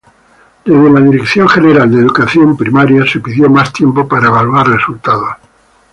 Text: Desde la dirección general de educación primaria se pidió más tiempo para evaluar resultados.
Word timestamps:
Desde 0.65 0.89
la 0.91 0.99
dirección 0.99 1.47
general 1.47 1.91
de 1.91 1.99
educación 2.01 2.57
primaria 2.57 3.05
se 3.05 3.19
pidió 3.19 3.51
más 3.51 3.71
tiempo 3.71 4.07
para 4.07 4.29
evaluar 4.29 4.67
resultados. 4.67 5.35